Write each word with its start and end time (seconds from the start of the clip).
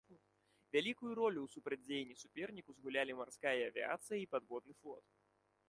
Вялікую 0.75 1.11
ролю 1.19 1.39
ў 1.43 1.49
супрацьдзеянні 1.57 2.17
суперніку 2.23 2.75
згулялі 2.79 3.17
марская 3.21 3.55
авіяцыя 3.69 4.19
і 4.25 4.29
падводны 4.35 4.73
флот. 4.83 5.05